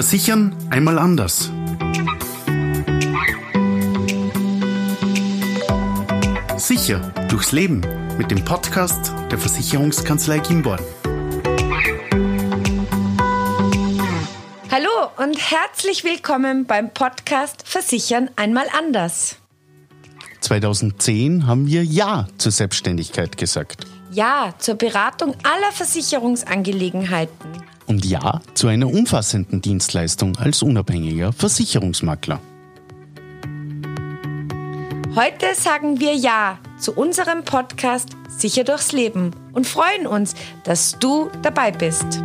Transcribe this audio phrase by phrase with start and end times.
[0.00, 1.50] Versichern einmal anders.
[6.56, 7.82] Sicher durchs Leben
[8.16, 10.80] mit dem Podcast der Versicherungskanzlei Kimborn.
[14.70, 19.36] Hallo und herzlich willkommen beim Podcast Versichern einmal anders.
[20.40, 23.86] 2010 haben wir Ja zur Selbstständigkeit gesagt.
[24.12, 27.64] Ja zur Beratung aller Versicherungsangelegenheiten.
[27.86, 32.40] Und Ja zu einer umfassenden Dienstleistung als unabhängiger Versicherungsmakler.
[35.14, 40.34] Heute sagen wir Ja zu unserem Podcast Sicher durchs Leben und freuen uns,
[40.64, 42.22] dass du dabei bist.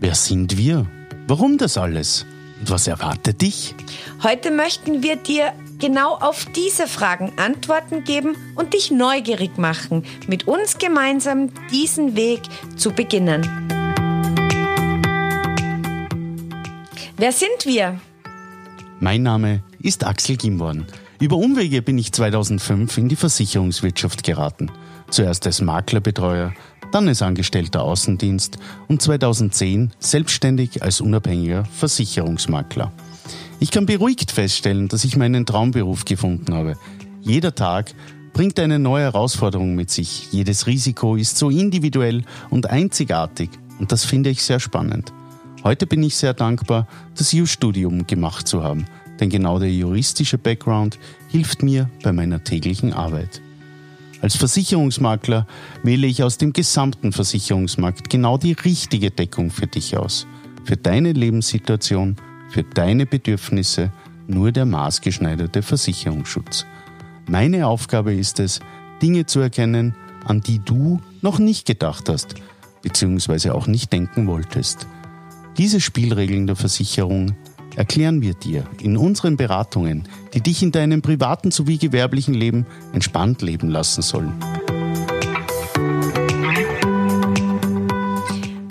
[0.00, 0.86] Wer sind wir?
[1.28, 2.26] Warum das alles?
[2.60, 3.74] Und was erwartet dich?
[4.22, 10.46] Heute möchten wir dir genau auf diese Fragen Antworten geben und dich neugierig machen, mit
[10.46, 12.42] uns gemeinsam diesen Weg
[12.76, 13.42] zu beginnen.
[17.16, 18.00] Wer sind wir?
[19.00, 20.86] Mein Name ist Axel Gimborn.
[21.20, 24.70] Über Umwege bin ich 2005 in die Versicherungswirtschaft geraten.
[25.10, 26.52] Zuerst als Maklerbetreuer,
[26.92, 32.92] dann als Angestellter Außendienst und 2010 selbstständig als unabhängiger Versicherungsmakler.
[33.62, 36.74] Ich kann beruhigt feststellen, dass ich meinen Traumberuf gefunden habe.
[37.20, 37.94] Jeder Tag
[38.32, 40.32] bringt eine neue Herausforderung mit sich.
[40.32, 45.12] Jedes Risiko ist so individuell und einzigartig und das finde ich sehr spannend.
[45.62, 48.86] Heute bin ich sehr dankbar, das Jus-Studium gemacht zu haben,
[49.20, 53.42] denn genau der juristische Background hilft mir bei meiner täglichen Arbeit.
[54.22, 55.46] Als Versicherungsmakler
[55.84, 60.26] wähle ich aus dem gesamten Versicherungsmarkt genau die richtige Deckung für dich aus.
[60.64, 62.16] Für deine Lebenssituation,
[62.52, 63.90] für deine Bedürfnisse
[64.26, 66.66] nur der maßgeschneiderte Versicherungsschutz.
[67.26, 68.60] Meine Aufgabe ist es,
[69.00, 72.34] Dinge zu erkennen, an die du noch nicht gedacht hast,
[72.82, 74.86] beziehungsweise auch nicht denken wolltest.
[75.56, 77.34] Diese Spielregeln der Versicherung
[77.74, 83.40] erklären wir dir in unseren Beratungen, die dich in deinem privaten sowie gewerblichen Leben entspannt
[83.40, 84.34] leben lassen sollen.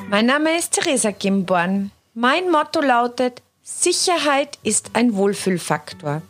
[0.10, 1.92] Mein Name ist Theresa Gimborn.
[2.14, 3.42] Mein Motto lautet,
[3.80, 6.22] Sicherheit ist ein Wohlfühlfaktor.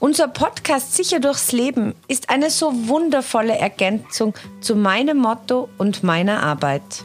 [0.00, 6.42] Unser Podcast Sicher durchs Leben ist eine so wundervolle Ergänzung zu meinem Motto und meiner
[6.42, 7.04] Arbeit.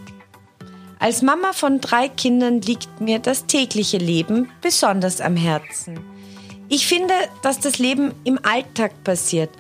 [1.00, 6.00] Als Mama von drei Kindern liegt mir das tägliche Leben besonders am Herzen.
[6.70, 9.52] Ich finde, dass das Leben im Alltag passiert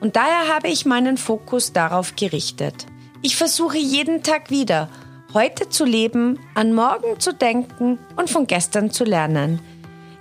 [0.00, 2.84] und daher habe ich meinen Fokus darauf gerichtet.
[3.22, 4.90] Ich versuche jeden Tag wieder,
[5.38, 9.60] heute zu leben, an morgen zu denken und von gestern zu lernen.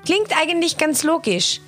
[0.06, 1.60] Klingt eigentlich ganz logisch,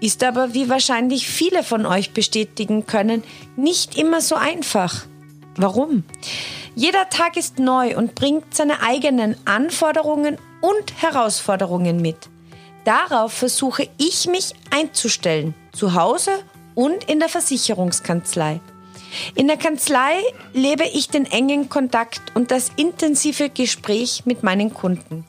[0.00, 3.22] ist aber, wie wahrscheinlich viele von euch bestätigen können,
[3.54, 5.06] nicht immer so einfach.
[5.54, 6.02] Warum?
[6.74, 12.28] Jeder Tag ist neu und bringt seine eigenen Anforderungen und Herausforderungen mit.
[12.84, 16.32] Darauf versuche ich mich einzustellen, zu Hause
[16.74, 18.60] und in der Versicherungskanzlei.
[19.34, 20.14] In der Kanzlei
[20.52, 25.24] lebe ich den engen Kontakt und das intensive Gespräch mit meinen Kunden.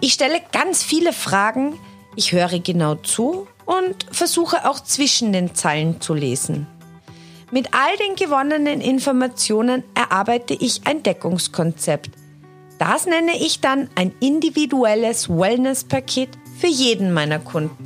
[0.00, 1.78] Ich stelle ganz viele Fragen,
[2.16, 6.66] ich höre genau zu und versuche auch zwischen den Zeilen zu lesen.
[7.52, 12.10] Mit all den gewonnenen Informationen erarbeite ich ein Deckungskonzept.
[12.78, 17.85] Das nenne ich dann ein individuelles Wellness-Paket für jeden meiner Kunden.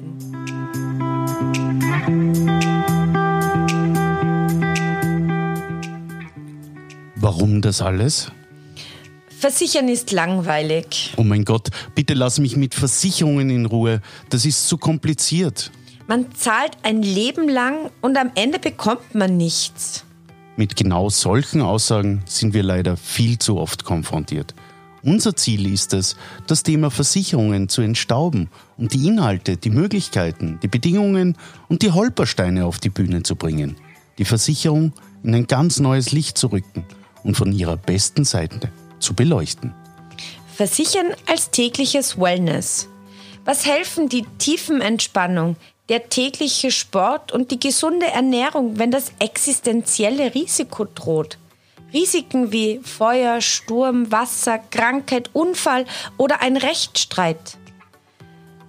[7.71, 8.33] Das alles?
[9.39, 11.15] Versichern ist langweilig.
[11.17, 14.03] Oh mein Gott, bitte lass mich mit Versicherungen in Ruhe.
[14.29, 15.71] Das ist zu kompliziert.
[16.09, 20.05] Man zahlt ein Leben lang und am Ende bekommt man nichts.
[20.57, 24.55] Mit genau solchen Aussagen sind wir leider viel zu oft konfrontiert.
[25.05, 26.17] Unser Ziel ist es,
[26.49, 31.39] das Thema Versicherungen zu entstauben und die Inhalte, die Möglichkeiten, die Bedingungen
[31.69, 33.77] und die Holpersteine auf die Bühne zu bringen.
[34.19, 34.93] Die Versicherung
[35.23, 36.85] in ein ganz neues Licht zu rücken
[37.25, 39.75] und von ihrer besten Seite zu beleuchten.
[40.55, 42.89] Versichern als tägliches Wellness.
[43.45, 45.57] Was helfen die Tiefenentspannung,
[45.89, 51.39] der tägliche Sport und die gesunde Ernährung, wenn das existenzielle Risiko droht?
[51.93, 55.87] Risiken wie Feuer, Sturm, Wasser, Krankheit, Unfall
[56.19, 57.57] oder ein Rechtsstreit.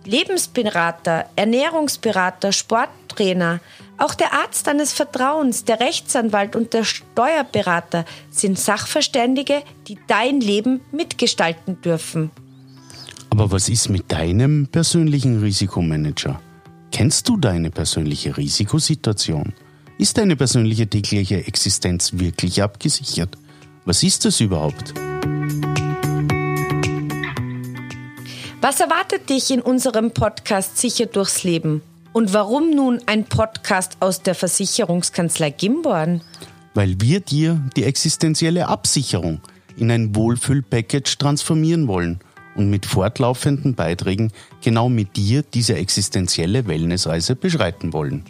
[0.06, 2.52] Lebensberater, Ernährungsberater,
[3.12, 3.60] Sporttrainer,
[3.98, 10.82] auch der Arzt deines Vertrauens, der Rechtsanwalt und der Steuerberater sind Sachverständige, die dein Leben
[10.92, 12.32] mitgestalten dürfen.
[13.30, 16.42] Aber was ist mit deinem persönlichen Risikomanager?
[16.92, 19.54] Kennst du deine persönliche Risikosituation?
[19.98, 23.38] Ist deine persönliche tägliche Existenz wirklich abgesichert?
[23.86, 24.94] Was ist das überhaupt?
[28.62, 31.82] Was erwartet dich in unserem Podcast Sicher durchs Leben?
[32.14, 36.20] Und warum nun ein Podcast aus der Versicherungskanzlei Gimborn?
[36.74, 39.40] Weil wir dir die existenzielle Absicherung
[39.78, 42.20] in ein Wohlfühl-Package transformieren wollen
[42.56, 44.32] und mit fortlaufenden Beiträgen
[44.62, 48.26] genau mit dir diese existenzielle Wellnessreise beschreiten wollen.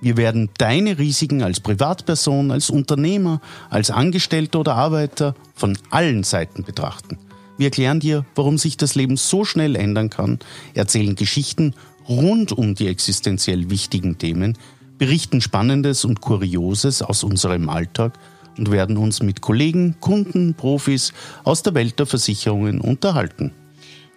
[0.00, 6.64] Wir werden deine Risiken als Privatperson, als Unternehmer, als Angestellter oder Arbeiter von allen Seiten
[6.64, 7.18] betrachten.
[7.58, 10.38] Wir erklären dir, warum sich das Leben so schnell ändern kann,
[10.74, 11.74] erzählen Geschichten
[12.08, 14.58] rund um die existenziell wichtigen Themen,
[14.98, 18.18] berichten Spannendes und Kurioses aus unserem Alltag
[18.58, 21.12] und werden uns mit Kollegen, Kunden, Profis
[21.44, 23.52] aus der Welt der Versicherungen unterhalten.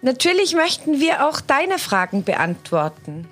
[0.02, 3.26] Natürlich möchten wir auch deine Fragen beantworten.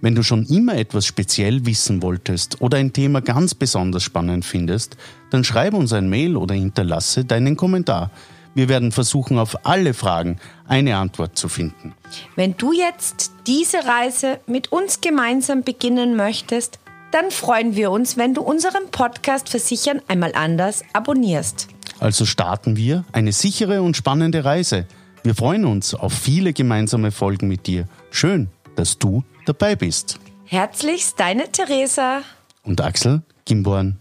[0.00, 4.96] Wenn du schon immer etwas speziell wissen wolltest oder ein Thema ganz besonders spannend findest,
[5.30, 8.10] dann schreibe uns ein Mail oder hinterlasse deinen Kommentar.
[8.58, 11.94] Wir werden versuchen, auf alle Fragen eine Antwort zu finden.
[12.34, 16.80] Wenn du jetzt diese Reise mit uns gemeinsam beginnen möchtest,
[17.12, 21.68] dann freuen wir uns, wenn du unseren Podcast Versichern einmal anders abonnierst.
[22.00, 24.88] Also starten wir eine sichere und spannende Reise.
[25.22, 27.84] Wir freuen uns auf viele gemeinsame Folgen mit dir.
[28.10, 30.18] Schön, dass du dabei bist.
[30.46, 32.22] Herzlichst deine Theresa
[32.64, 34.00] und Axel Gimborn.